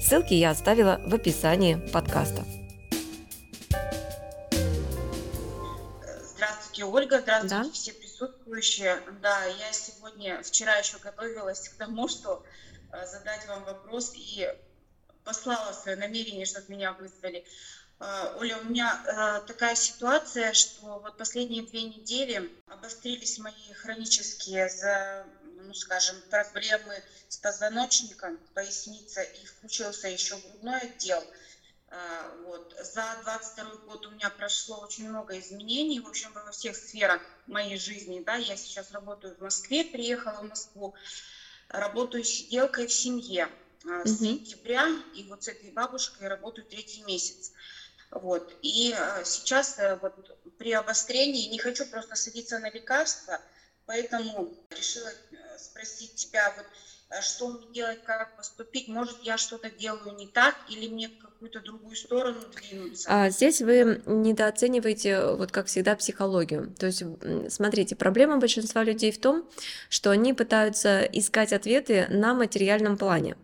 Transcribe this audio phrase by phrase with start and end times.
[0.00, 2.44] Ссылки я оставила в описании подкаста.
[6.22, 7.20] Здравствуйте, Ольга.
[7.20, 7.70] Здравствуйте, да?
[7.72, 9.02] все присутствующие.
[9.20, 12.44] Да, я сегодня, вчера еще готовилась к тому, что
[12.92, 14.48] э, задать вам вопрос и
[15.24, 17.44] послала свое намерение, чтобы меня вызвали.
[17.98, 24.68] Э, Оля, у меня э, такая ситуация, что вот последние две недели обострились мои хронические
[24.68, 25.26] за
[25.66, 31.24] ну, скажем, проблемы с позвоночником, поясница, и включился еще грудной отдел.
[31.90, 32.74] А, вот.
[32.80, 37.78] За 22 год у меня прошло очень много изменений, в общем, во всех сферах моей
[37.78, 38.20] жизни.
[38.20, 38.36] Да.
[38.36, 40.94] Я сейчас работаю в Москве, приехала в Москву,
[41.68, 43.48] работаю сиделкой в семье
[43.84, 47.52] mm с сентября, и вот с этой бабушкой работаю третий месяц.
[48.10, 48.56] Вот.
[48.62, 50.14] И а, сейчас э, вот
[50.58, 53.40] при обострении не хочу просто садиться на лекарства,
[53.88, 55.10] поэтому решила
[55.56, 56.66] спросить тебя, вот,
[57.08, 61.18] а что мне делать, как поступить, может, я что-то делаю не так, или мне в
[61.18, 63.08] какую-то другую сторону двинуться.
[63.10, 66.74] А здесь вы недооцениваете, вот как всегда, психологию.
[66.78, 67.02] То есть,
[67.48, 69.48] смотрите, проблема большинства людей в том,
[69.88, 73.36] что они пытаются искать ответы на материальном плане.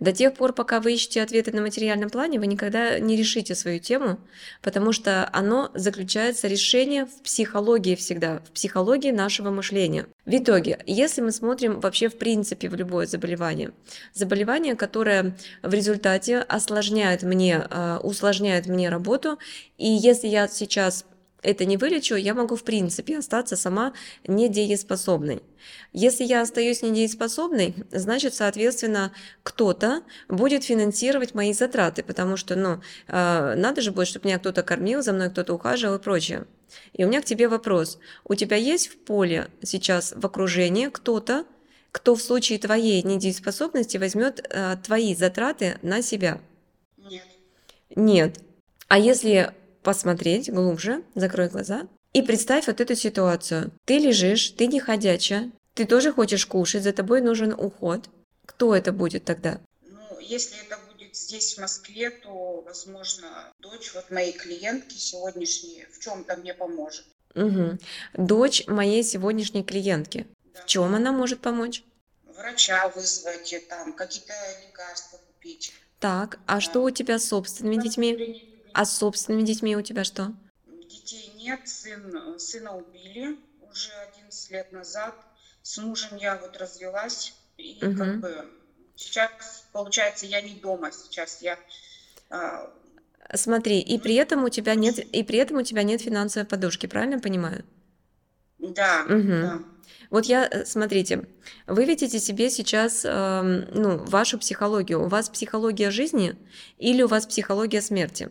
[0.00, 3.78] До тех пор, пока вы ищете ответы на материальном плане, вы никогда не решите свою
[3.78, 4.18] тему,
[4.62, 10.06] потому что оно заключается решение в психологии всегда, в психологии нашего мышления.
[10.26, 13.72] В итоге, если мы смотрим вообще в принципе в любое заболевание,
[14.14, 19.38] заболевание, которое в результате осложняет мне, э, усложняет мне работу,
[19.76, 21.04] и если я сейчас
[21.42, 23.92] это не вылечу, я могу в принципе остаться сама
[24.26, 25.42] недееспособной.
[25.92, 29.12] Если я остаюсь недееспособной, значит, соответственно,
[29.42, 34.62] кто-то будет финансировать мои затраты, потому что, ну, э, надо же будет, чтобы меня кто-то
[34.62, 36.46] кормил, за мной кто-то ухаживал и прочее.
[36.92, 37.98] И у меня к тебе вопрос.
[38.24, 41.44] У тебя есть в поле сейчас в окружении кто-то,
[41.92, 46.40] кто в случае твоей недееспособности возьмет э, твои затраты на себя?
[46.96, 47.24] Нет.
[47.96, 48.40] Нет.
[48.88, 49.52] А если
[49.82, 53.72] посмотреть глубже, закрой глаза и представь вот эту ситуацию.
[53.84, 58.08] Ты лежишь, ты не ходячая, ты тоже хочешь кушать, за тобой нужен уход.
[58.46, 59.60] Кто это будет тогда?
[59.82, 66.00] Ну, если это будет здесь, в Москве, то, возможно, дочь вот моей клиентки сегодняшней в
[66.00, 67.06] чем-то мне поможет.
[67.36, 67.78] Угу.
[68.14, 70.26] Дочь моей сегодняшней клиентки.
[70.52, 70.62] Да.
[70.62, 71.84] В чем она может помочь?
[72.36, 74.34] Врача вызвать, там какие-то
[74.66, 75.72] лекарства купить.
[76.00, 76.60] Так, а да.
[76.60, 78.49] что у тебя с собственными детьми?
[78.72, 80.32] А с собственными детьми у тебя что?
[80.88, 83.38] Детей нет, сын, сына убили
[83.70, 85.14] уже 11 лет назад.
[85.62, 87.96] С мужем я вот развелась, и угу.
[87.96, 88.50] как бы
[88.96, 91.58] сейчас, получается, я не дома, сейчас я...
[92.30, 92.70] А...
[93.34, 96.86] Смотри, и при этом у тебя нет, и при этом у тебя нет финансовой подушки,
[96.86, 97.64] правильно понимаю?
[98.58, 99.28] Да, угу.
[99.28, 99.58] да.
[100.10, 101.26] Вот я, э, смотрите,
[101.66, 105.04] вы видите себе сейчас э, ну, вашу психологию.
[105.04, 106.36] У вас психология жизни
[106.78, 108.30] или у вас психология смерти?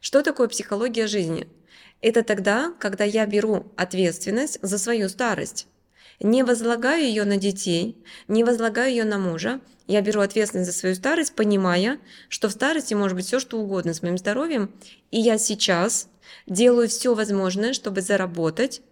[0.00, 1.48] Что такое психология жизни?
[2.00, 5.66] Это тогда, когда я беру ответственность за свою старость.
[6.20, 9.60] Не возлагаю ее на детей, не возлагаю ее на мужа.
[9.86, 11.98] Я беру ответственность за свою старость, понимая,
[12.28, 14.72] что в старости может быть все, что угодно с моим здоровьем.
[15.10, 16.08] И я сейчас
[16.46, 18.82] делаю все возможное, чтобы заработать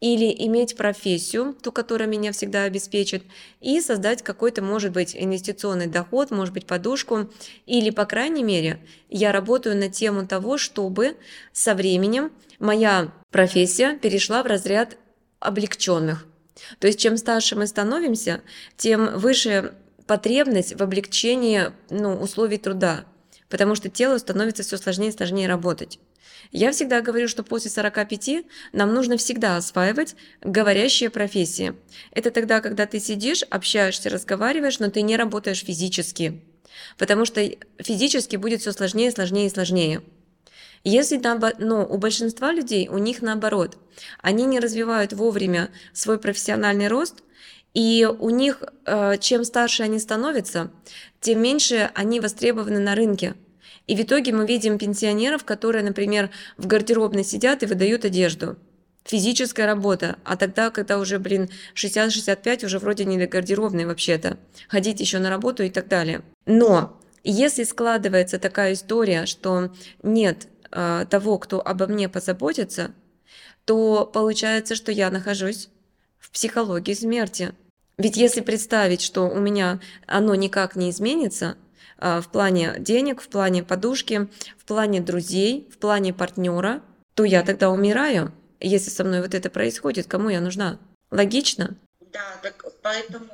[0.00, 3.22] или иметь профессию, ту, которая меня всегда обеспечит,
[3.60, 7.30] и создать какой-то, может быть, инвестиционный доход, может быть, подушку,
[7.64, 11.16] или, по крайней мере, я работаю на тему того, чтобы
[11.52, 14.98] со временем моя профессия перешла в разряд
[15.40, 16.26] облегченных.
[16.78, 18.42] То есть, чем старше мы становимся,
[18.76, 19.74] тем выше
[20.06, 23.04] потребность в облегчении ну, условий труда,
[23.48, 25.98] потому что телу становится все сложнее и сложнее работать.
[26.52, 31.74] Я всегда говорю, что после 45 нам нужно всегда осваивать говорящие профессии.
[32.12, 36.42] Это тогда, когда ты сидишь, общаешься, разговариваешь, но ты не работаешь физически.
[36.98, 37.42] Потому что
[37.78, 40.02] физически будет все сложнее, сложнее и сложнее.
[40.84, 41.20] Если
[41.58, 43.76] но у большинства людей, у них наоборот,
[44.20, 47.22] они не развивают вовремя свой профессиональный рост,
[47.74, 50.70] и у них, э, чем старше они становятся,
[51.20, 53.34] тем меньше они востребованы на рынке–
[53.86, 58.56] и в итоге мы видим пенсионеров, которые, например, в гардеробной сидят и выдают одежду.
[59.04, 60.16] Физическая работа.
[60.24, 64.38] А тогда, когда уже, блин, 60-65, уже вроде не до гардеробной вообще-то.
[64.68, 66.22] Ходить еще на работу и так далее.
[66.44, 69.72] Но если складывается такая история, что
[70.02, 72.90] нет э, того, кто обо мне позаботится,
[73.64, 75.68] то получается, что я нахожусь
[76.18, 77.52] в психологии смерти.
[77.98, 81.56] Ведь если представить, что у меня оно никак не изменится,
[81.98, 84.28] в плане денег, в плане подушки,
[84.58, 86.82] в плане друзей, в плане партнера,
[87.14, 88.32] то я тогда умираю.
[88.60, 90.78] Если со мной вот это происходит, кому я нужна?
[91.10, 91.76] Логично?
[92.12, 93.26] Да, так поэтому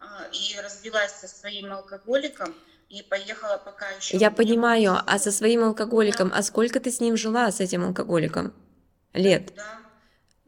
[0.00, 2.54] э, и развелась со своим алкоголиком,
[2.88, 4.16] и поехала пока еще.
[4.16, 8.52] Я понимаю, а со своим алкоголиком, а сколько ты с ним жила, с этим алкоголиком?
[9.14, 9.52] Лет?
[9.56, 9.81] Да.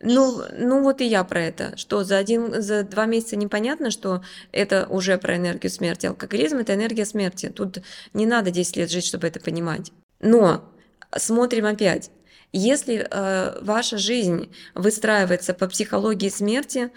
[0.07, 4.23] Ну, ну вот и я про это, что за один, за два месяца непонятно, что
[4.53, 6.07] это уже про энергию смерти.
[6.07, 7.49] Алкоголизм– это энергия смерти.
[7.49, 7.79] Тут
[8.13, 9.93] не надо 10 лет жить, чтобы это понимать.
[10.21, 10.71] Но
[11.17, 12.11] смотрим опять.
[12.53, 16.93] Если э, ваша жизнь выстраивается по психологии смерти,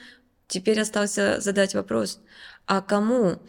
[0.47, 2.19] теперь остался задать вопрос,
[2.65, 3.39] а кому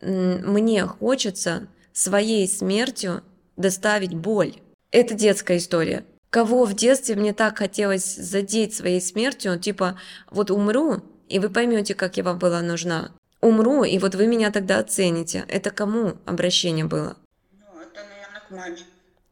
[0.00, 3.24] мне хочется своей смертью
[3.56, 4.54] доставить боль.
[4.92, 6.04] Это детская история.
[6.30, 9.98] Кого в детстве мне так хотелось задеть своей смертью, типа
[10.30, 13.12] вот умру, и вы поймете, как я вам была нужна.
[13.40, 15.44] Умру, и вот вы меня тогда оцените.
[15.48, 17.16] Это кому обращение было?
[17.52, 18.78] Ну, это, наверное, к маме.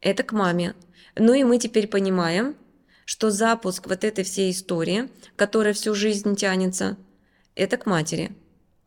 [0.01, 0.75] Это к маме.
[1.15, 2.55] Ну и мы теперь понимаем,
[3.05, 6.97] что запуск вот этой всей истории, которая всю жизнь тянется,
[7.55, 8.35] это к матери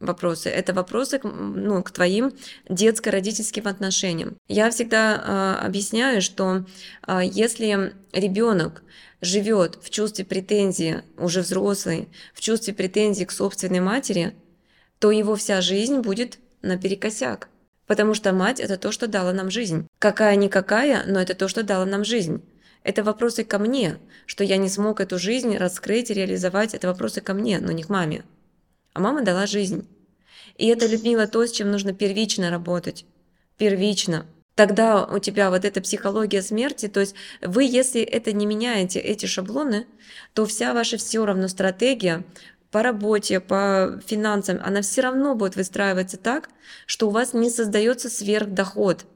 [0.00, 0.48] вопросы.
[0.48, 2.32] Это вопросы ну, к твоим
[2.68, 4.36] детско-родительским отношениям.
[4.48, 6.64] Я всегда э, объясняю, что
[7.06, 8.82] э, если ребенок
[9.20, 14.34] живет в чувстве претензии, уже взрослый, в чувстве претензии к собственной матери,
[14.98, 17.48] то его вся жизнь будет наперекосяк.
[17.86, 19.86] Потому что мать– это то, что дала нам жизнь.
[19.98, 22.42] Какая-никакая, но это то, что дала нам жизнь.
[22.82, 26.72] Это вопросы ко мне, что я не смог эту жизнь раскрыть, реализовать.
[26.72, 28.24] Это вопросы ко мне, но не к маме.
[28.92, 29.88] А мама дала жизнь.
[30.56, 33.06] И это, Людмила, то, с чем нужно первично работать.
[33.56, 34.26] Первично.
[34.54, 39.24] Тогда у тебя вот эта психология смерти, то есть вы, если это не меняете, эти
[39.26, 39.86] шаблоны,
[40.34, 42.24] то вся ваша все равно стратегия
[42.70, 46.50] по работе, по финансам, она все равно будет выстраиваться так,
[46.86, 49.06] что у вас не создается сверхдоход,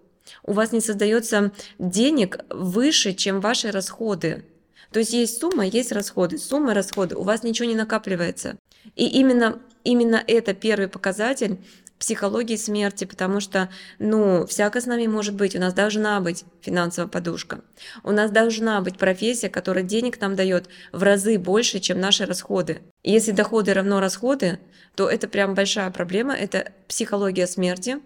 [0.45, 4.45] у вас не создается денег выше, чем ваши расходы.
[4.93, 8.57] То есть есть сумма, есть расходы, сумма, расходы, у вас ничего не накапливается.
[8.97, 11.59] И именно, именно это первый показатель
[11.99, 17.09] психологии смерти, потому что, ну, всяко с нами может быть, у нас должна быть финансовая
[17.09, 17.63] подушка,
[18.03, 22.83] у нас должна быть профессия, которая денег нам дает в разы больше, чем наши расходы.
[23.03, 24.59] И если доходы равно расходы,
[24.97, 27.99] то это прям большая проблема, это психология смерти,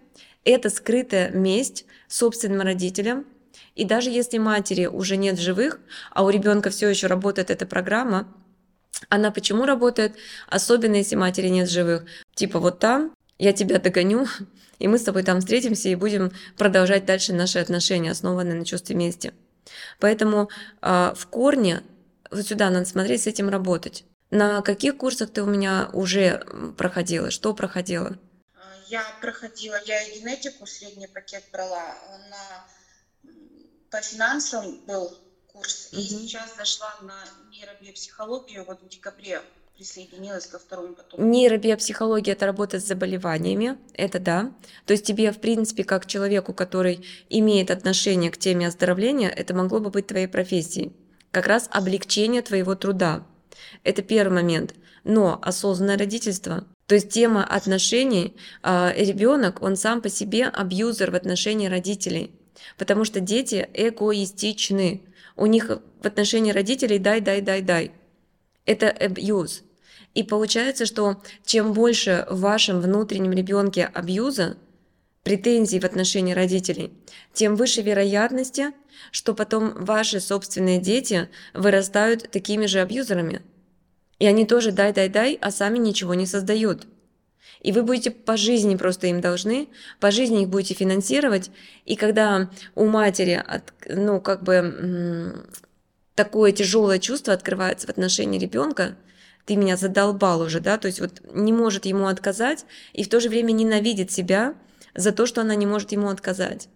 [0.45, 3.25] это скрытая месть собственным родителям,
[3.75, 5.79] и даже если матери уже нет живых,
[6.11, 8.27] а у ребенка все еще работает эта программа,
[9.09, 10.15] она почему работает?
[10.47, 12.05] Особенно если матери нет живых.
[12.35, 14.27] Типа вот там я тебя догоню,
[14.79, 18.95] и мы с тобой там встретимся и будем продолжать дальше наши отношения, основанные на чувстве
[18.95, 19.33] мести.
[19.99, 20.49] Поэтому
[20.81, 21.83] э, в корне
[22.31, 24.05] вот сюда надо смотреть, с этим работать.
[24.29, 26.45] На каких курсах ты у меня уже
[26.77, 27.31] проходила?
[27.31, 28.17] Что проходила?
[28.87, 31.95] Я проходила, я и генетику средний пакет брала.
[32.29, 33.31] На,
[33.89, 35.15] по финансам был
[35.53, 35.89] курс.
[35.91, 37.15] И сейчас зашла на
[37.51, 39.41] нейробиопсихологию, вот в декабре
[39.79, 41.21] присоединилась ко второму потоку.
[41.23, 44.51] Нейробиопсихология– это работа с заболеваниями, это да.
[44.85, 49.79] То есть тебе, в принципе, как человеку, который имеет отношение к теме оздоровления, это могло
[49.79, 50.91] бы быть твоей профессией.
[51.31, 53.25] Как раз облегчение твоего труда.
[53.85, 54.75] Это первый момент.
[55.05, 61.15] Но осознанное родительство, то есть тема отношений, а, ребенок, он сам по себе абьюзер в
[61.15, 62.31] отношении родителей.
[62.77, 65.03] Потому что дети эгоистичны
[65.39, 65.69] у них
[66.01, 67.91] в отношении родителей дай, дай, дай, дай.
[68.65, 69.63] Это абьюз.
[70.13, 74.57] И получается, что чем больше в вашем внутреннем ребенке абьюза,
[75.23, 76.91] претензий в отношении родителей,
[77.33, 78.71] тем выше вероятности,
[79.11, 83.41] что потом ваши собственные дети вырастают такими же абьюзерами.
[84.19, 86.87] И они тоже дай-дай-дай, а сами ничего не создают.
[87.61, 89.67] И вы будете по жизни просто им должны,
[89.99, 91.51] по жизни их будете финансировать.
[91.85, 93.43] И когда у матери,
[93.87, 95.45] ну, как бы
[96.15, 98.95] такое тяжелое чувство открывается в отношении ребенка,
[99.45, 103.19] ты меня задолбал уже, да, то есть вот не может ему отказать и в то
[103.19, 104.53] же время ненавидит себя
[104.95, 106.69] за то, что она не может ему отказать.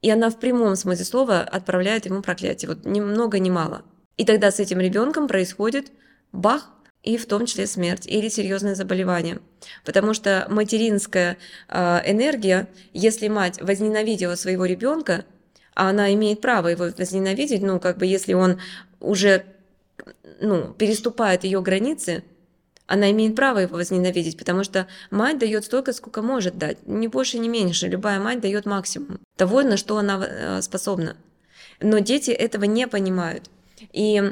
[0.00, 3.82] И она в прямом смысле слова отправляет ему проклятие, вот ни много ни мало.
[4.16, 5.92] И тогда с этим ребенком происходит
[6.32, 6.70] бах,
[7.08, 9.38] и в том числе смерть или серьезное заболевание.
[9.82, 11.38] Потому что материнская
[11.70, 15.24] э, энергия, если мать возненавидела своего ребенка,
[15.74, 18.60] а она имеет право его возненавидеть, ну, как бы если он
[19.00, 19.46] уже
[20.40, 22.24] ну, переступает ее границы,
[22.86, 27.38] Она имеет право его возненавидеть, потому что мать дает столько, сколько может дать, ни больше,
[27.38, 27.88] ни меньше.
[27.88, 31.16] Любая мать дает максимум того, на что она э, способна.
[31.80, 33.50] Но дети этого не понимают.
[33.92, 34.22] И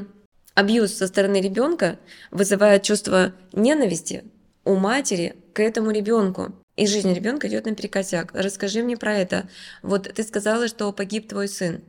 [0.57, 1.99] абьюз со стороны ребенка
[2.31, 4.23] вызывает чувство ненависти
[4.65, 6.51] у матери к этому ребенку.
[6.75, 8.31] И жизнь ребенка идет наперекосяк.
[8.33, 9.47] Расскажи мне про это.
[9.83, 11.83] Вот ты сказала, что погиб твой сын.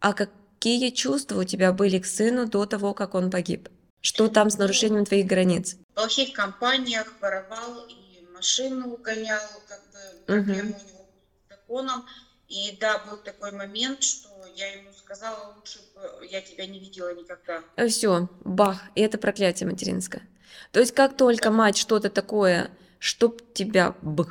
[0.00, 3.68] А какие чувства у тебя были к сыну до того, как он погиб?
[4.00, 5.76] Что там с нарушением твоих границ?
[5.92, 10.78] В плохих компаниях воровал и машину угонял, как бы проблемы угу.
[10.78, 11.06] у него
[11.46, 12.04] с законом.
[12.52, 17.14] И да, был такой момент, что я ему сказала, лучше бы я тебя не видела
[17.14, 17.62] никогда.
[17.76, 20.22] Э, Все, бах, и это проклятие материнское.
[20.70, 24.26] То есть как только мать что-то такое, чтоб тебя б,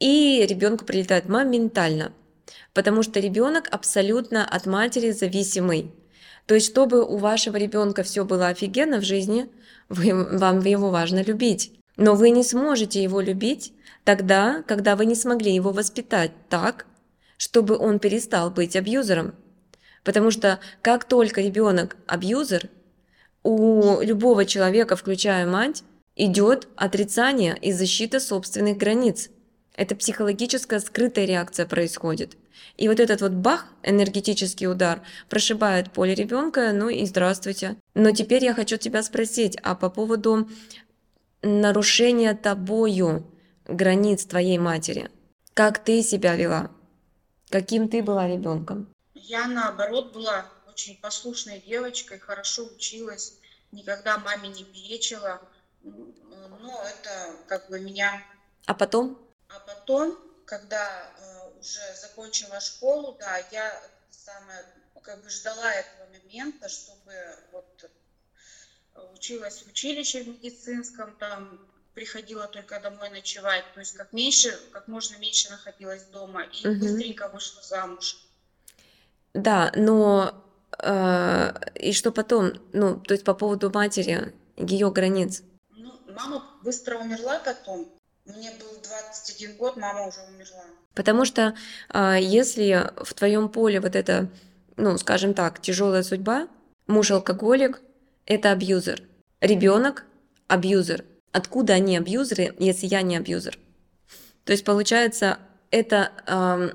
[0.00, 2.12] и ребенку прилетает моментально,
[2.74, 5.94] потому что ребенок абсолютно от матери зависимый.
[6.46, 9.48] То есть, чтобы у вашего ребенка все было офигенно в жизни,
[9.88, 11.78] вы, вам его важно любить.
[11.96, 13.72] Но вы не сможете его любить
[14.02, 16.86] тогда, когда вы не смогли его воспитать так,
[17.36, 19.34] чтобы он перестал быть абьюзером.
[20.04, 22.70] Потому что как только ребенок абьюзер,
[23.42, 25.84] у любого человека, включая мать,
[26.16, 29.30] идет отрицание и защита собственных границ.
[29.74, 32.36] Это психологическая скрытая реакция происходит.
[32.76, 37.76] И вот этот вот бах, энергетический удар, прошибает поле ребенка, ну и здравствуйте.
[37.94, 40.48] Но теперь я хочу тебя спросить, а по поводу
[41.42, 43.26] нарушения тобою
[43.66, 45.10] границ твоей матери,
[45.54, 46.70] как ты себя вела?
[47.50, 48.92] Каким ты была ребенком?
[49.14, 53.34] Я, наоборот, была очень послушной девочкой, хорошо училась,
[53.72, 55.40] никогда маме не перечила.
[55.82, 58.22] Но это как бы меня...
[58.66, 59.18] А потом?
[59.48, 64.64] А потом, когда э, уже закончила школу, да, я самое,
[65.02, 67.12] как бы ждала этого момента, чтобы
[67.52, 67.90] вот
[69.14, 71.60] училась в училище в медицинском, там
[71.96, 76.78] приходила только домой ночевать, то есть как меньше, как можно меньше находилась дома и угу.
[76.78, 78.18] быстренько вышла замуж.
[79.32, 80.34] Да, но
[80.78, 85.42] э, и что потом, ну, то есть по поводу матери, ее границ?
[85.70, 87.88] Ну, мама быстро умерла потом.
[88.26, 90.64] Мне был 21 год, мама уже умерла.
[90.94, 91.54] Потому что
[91.94, 94.28] э, если в твоем поле вот это,
[94.76, 96.48] ну, скажем так, тяжелая судьба,
[96.86, 97.80] муж алкоголик,
[98.26, 99.02] это абьюзер.
[99.40, 100.04] Ребенок
[100.46, 101.04] абьюзер.
[101.36, 103.58] Откуда они абьюзеры, если я не абьюзер?
[104.44, 105.38] То есть получается,
[105.70, 106.70] это э,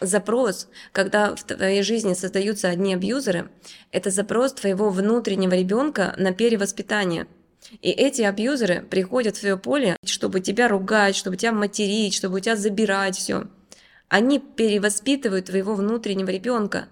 [0.00, 3.50] запрос, когда в твоей жизни создаются одни абьюзеры,
[3.92, 7.26] это запрос твоего внутреннего ребенка на перевоспитание.
[7.82, 12.40] И эти абьюзеры приходят в твое поле, чтобы тебя ругать, чтобы тебя материть, чтобы у
[12.40, 13.44] тебя забирать все.
[14.08, 16.88] Они перевоспитывают твоего внутреннего ребенка,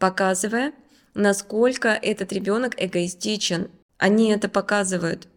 [0.00, 0.72] показывая,
[1.14, 3.70] насколько этот ребенок эгоистичен.
[3.98, 5.28] Они это показывают.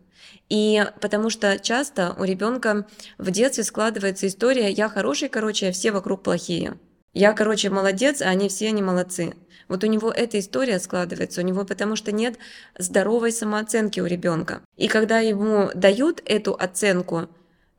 [0.49, 5.91] И потому что часто у ребенка в детстве складывается история «я хороший, короче, а все
[5.91, 6.77] вокруг плохие».
[7.13, 9.33] Я, короче, молодец, а они все не молодцы.
[9.67, 12.37] Вот у него эта история складывается, у него потому что нет
[12.77, 14.61] здоровой самооценки у ребенка.
[14.77, 17.27] И когда ему дают эту оценку,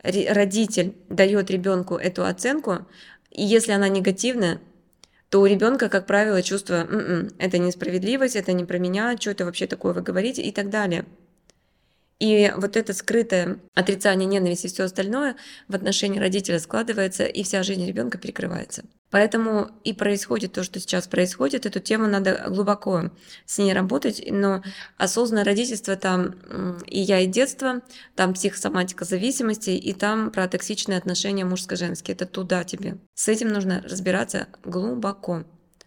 [0.02, 2.86] родитель дает ребенку эту оценку,
[3.30, 4.60] и если она негативная,
[5.28, 9.44] то у ребенка, как правило, чувство «М-м, это несправедливость, это не про меня, что это
[9.44, 11.04] вообще такое вы говорите и так далее.
[12.20, 15.36] И вот это скрытое отрицание ненависти и все остальное
[15.68, 18.84] в отношении родителя складывается, и вся жизнь ребенка перекрывается.
[19.10, 21.64] Поэтому и происходит то, что сейчас происходит.
[21.64, 23.10] Эту тему надо глубоко
[23.46, 24.62] с ней работать, но
[24.98, 26.34] осознанное родительство там
[26.86, 27.80] и я, и детство,
[28.14, 32.14] там психосоматика зависимости, и там про токсичные отношения мужско-женские.
[32.14, 32.98] Это туда тебе.
[33.14, 35.44] С этим нужно разбираться глубоко,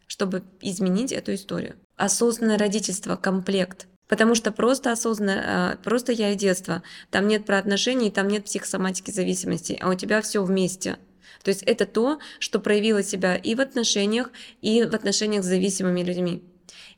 [0.08, 1.76] чтобы изменить эту историю.
[1.96, 6.84] Осознанное родительство, комплект– Потому что просто осознанно, а, просто я и детство.
[7.10, 10.98] Там нет про отношений, там нет психосоматики зависимости, а у тебя все вместе.
[11.42, 14.30] То есть это то, что проявило себя и в отношениях,
[14.62, 16.44] и в отношениях с зависимыми людьми.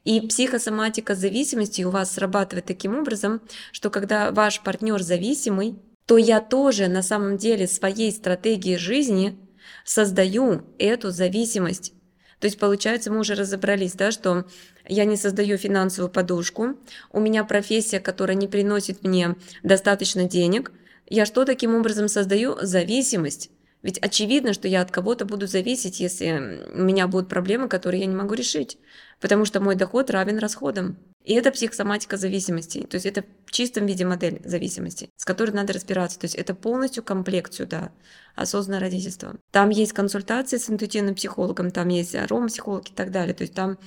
[0.04, 3.40] И психосоматика зависимости у вас срабатывает таким образом,
[3.72, 9.40] что когда ваш партнер зависимый, то я тоже на самом деле своей стратегией жизни
[9.86, 11.94] создаю эту зависимость.
[12.42, 14.46] То есть, получается, мы уже разобрались, да, что
[14.88, 16.76] я не создаю финансовую подушку,
[17.12, 20.72] у меня профессия, которая не приносит мне достаточно денег.
[21.08, 22.58] Я что таким образом создаю?
[22.62, 23.52] Зависимость.
[23.86, 28.08] Ведь очевидно, что я от кого-то буду зависеть, если у меня будут проблемы, которые я
[28.08, 28.80] не могу решить,
[29.22, 30.98] потому что мой доход равен расходам.
[31.24, 32.82] И это психосоматика зависимости.
[32.82, 36.20] То есть это в чистом виде модель зависимости, с которой надо разбираться.
[36.20, 37.92] То есть это полностью комплект сюда,
[38.36, 39.36] осознанное родительство.
[39.52, 43.36] Там есть консультации с интуитивным психологом, там есть аромапсихолог и так далее.
[43.36, 43.78] То есть там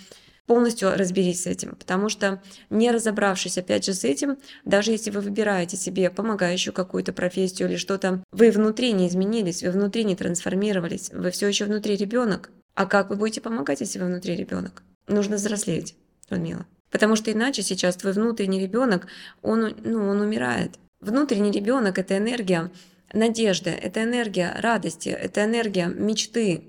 [0.49, 5.21] полностью разберись с этим, потому что не разобравшись опять же с этим, даже если вы
[5.21, 11.11] выбираете себе помогающую какую-то профессию или что-то, вы внутри не изменились, вы внутри не трансформировались,
[11.13, 12.51] вы все еще внутри ребенок.
[12.75, 14.83] А как вы будете помогать, если вы внутри ребенок?
[15.07, 15.95] Нужно взрослеть,
[16.31, 16.67] Людмила.
[16.91, 19.07] Потому что иначе сейчас твой внутренний ребенок,
[19.43, 20.79] он, ну, он умирает.
[21.01, 22.71] Внутренний ребенок это энергия
[23.13, 26.65] надежды, это энергия радости, это энергия мечты.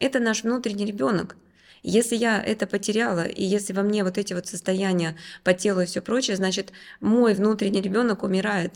[0.00, 1.36] Это наш внутренний ребенок.
[1.82, 5.86] Если я это потеряла, и если во мне вот эти вот состояния по телу и
[5.86, 8.74] все прочее, значит, мой внутренний ребенок умирает.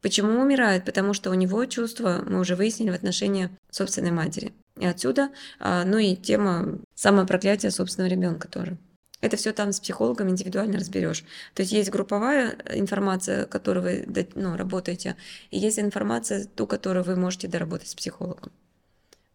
[0.00, 0.84] Почему умирает?
[0.84, 4.52] Потому что у него чувства, мы уже выяснили, в отношении собственной матери.
[4.78, 8.78] И отсюда, а, ну и тема самопроклятия собственного ребенка тоже.
[9.20, 11.24] Это все там с психологом индивидуально разберешь.
[11.54, 15.16] То есть есть групповая информация, которой вы ну, работаете,
[15.50, 18.52] и есть информация, ту, которую вы можете доработать с психологом.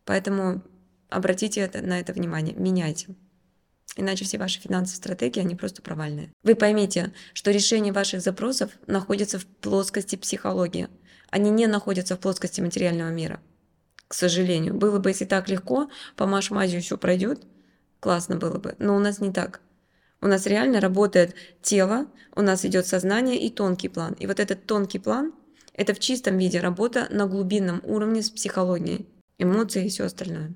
[0.06, 0.62] Поэтому
[1.14, 3.10] Обратите на это внимание, меняйте.
[3.96, 6.32] Иначе все ваши финансовые стратегии, они просто провальные.
[6.42, 10.88] Вы поймите, что решение ваших запросов находится в плоскости психологии.
[11.30, 13.40] Они не находятся в плоскости материального мира.
[14.08, 14.74] К сожалению.
[14.74, 17.46] Было бы, если так легко, помашь мазью, все пройдет,
[18.00, 18.76] классно было бы.
[18.80, 19.62] Но у нас не так.
[20.20, 24.14] У нас реально работает тело, у нас идет сознание и тонкий план.
[24.14, 25.32] И вот этот тонкий план–
[25.74, 30.56] это в чистом виде работа на глубинном уровне с психологией, эмоции и все остальное.